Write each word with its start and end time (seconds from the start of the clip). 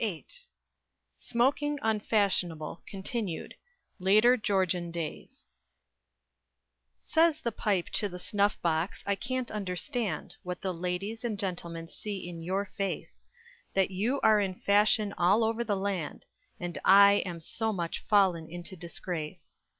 VIII 0.01 0.25
SMOKING 1.19 1.77
UNFASHIONABLE 1.83 2.81
(continued): 2.87 3.53
LATER 3.99 4.35
GEORGIAN 4.35 4.89
DAYS 4.89 5.45
Says 6.97 7.39
the 7.41 7.51
Pipe 7.51 7.87
to 7.89 8.09
the 8.09 8.17
Snuff 8.17 8.59
box, 8.63 9.03
I 9.05 9.13
can't 9.13 9.51
understand 9.51 10.37
What 10.41 10.61
the 10.63 10.73
ladies 10.73 11.23
and 11.23 11.37
gentlemen 11.37 11.87
see 11.87 12.27
in 12.27 12.41
your 12.41 12.65
face, 12.65 13.23
That 13.75 13.91
you 13.91 14.19
are 14.21 14.39
in 14.41 14.55
fashion 14.55 15.13
all 15.19 15.43
over 15.43 15.63
the 15.63 15.77
land, 15.77 16.25
And 16.59 16.79
I 16.83 17.21
am 17.23 17.39
so 17.39 17.71
much 17.71 17.99
fallen 17.99 18.49
into 18.49 18.75
disgrace. 18.75 19.55